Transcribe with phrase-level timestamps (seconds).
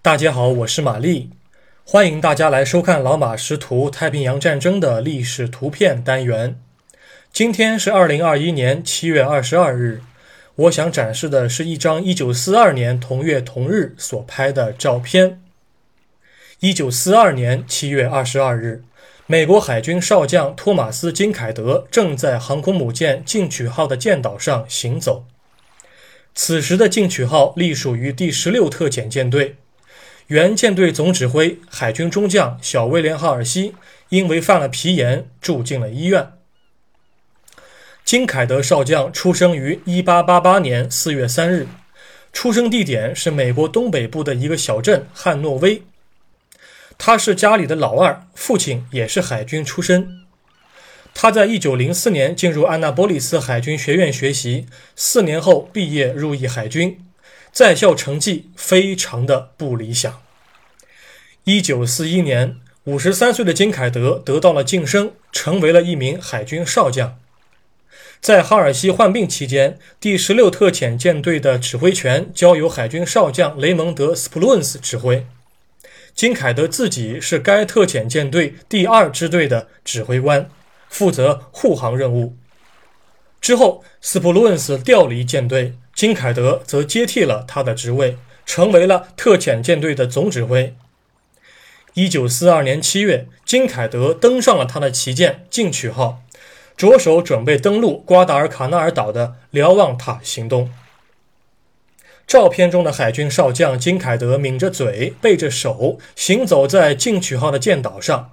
[0.00, 1.30] 大家好，我是玛丽，
[1.84, 6.56] 欢迎大家来收看老马识图太平洋战争的历史图片单元。
[7.32, 10.00] 今天是二零二一年七月二十二日，
[10.54, 15.42] 我想展示的是一张一九四二年同月同日所拍的照片。
[16.60, 18.84] 一九四二年七月二十二日，
[19.26, 25.24] 美国海军少将托马斯·金凯德正在航空母舰“进取号”的舰岛上行走。
[26.36, 29.56] 此时的“进取号”隶属于第十六特遣舰队。
[30.28, 33.74] 原舰队总指挥海军中将小威廉·哈尔西
[34.10, 36.32] 因为犯了皮炎，住进了医院。
[38.04, 41.66] 金凯德少将出生于1888年4月3日，
[42.30, 45.82] 出生地点是美国东北部的一个小镇汉诺威。
[46.98, 50.26] 他是家里的老二，父亲也是海军出身。
[51.14, 57.00] 他在1904年进入安纳波利斯海军学院学习，四年后毕业入役海军。
[57.52, 60.20] 在校成绩非常的不理想。
[61.44, 67.18] 一九四一年，五十三岁的金凯德得到了晋升，成为了一名海军少将。
[68.20, 75.26] 在哈尔西患病期间，第十六特遣舰队的指挥权交由海军少将雷蒙德·斯普鲁恩斯指挥。
[76.14, 80.50] 金凯德自己是该特遣舰队第二支队的指挥官，
[80.88, 82.36] 负责护航任务。
[83.40, 85.74] 之后，斯普鲁恩斯调离舰队。
[85.98, 90.76] 金凯德则接替了他的职位，成为了特遣舰队的总指挥。
[91.94, 96.22] 一九四二年七月，金凯德登上了他的旗舰“进取号”，
[96.78, 100.70] 着手准备登陆瓜达尔卡纳尔岛的瞭望塔行动。
[102.28, 108.30] 照片中的海军少将金凯德抿着嘴，背着手，行走在“进取号”的舰岛上。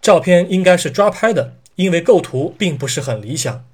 [0.00, 3.66] 照片应该是抓拍的，因为构图并不是很理想。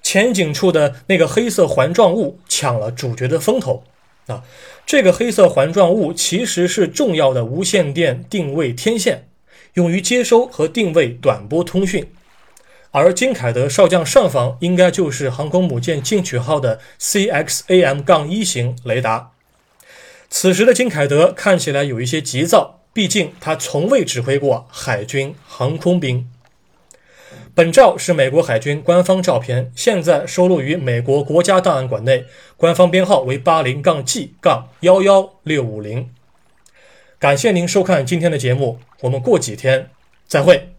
[0.00, 3.84] 前景处的那个黑色环状物抢了主角的风头
[4.26, 4.42] 啊！
[4.84, 9.28] 这个黑色环状物其实是重要的无线电定位天线，
[9.74, 12.10] 用于接收和定位短波通讯。
[12.90, 19.30] 而金凯德少将上方应该就是航空母舰“进取号”的 CXAM-1 型雷达。
[20.28, 26.28] 此时的金凯德看起来有一些急躁，毕竟他从未指挥过海军航空兵。
[27.58, 32.24] 本照是美国海军官方照片，现在收录于美国国家档案馆内，
[32.56, 36.08] 官方编号为八零杠 G 杠幺幺六五零。
[37.18, 39.90] 感谢您收看今天的节目，我们过几天
[40.28, 40.77] 再会。